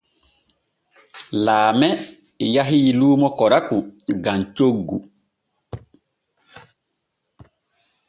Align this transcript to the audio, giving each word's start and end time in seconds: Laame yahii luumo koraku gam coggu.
Laame 1.45 1.89
yahii 2.55 2.89
luumo 2.99 3.27
koraku 3.37 3.77
gam 4.23 4.39
coggu. 4.55 4.97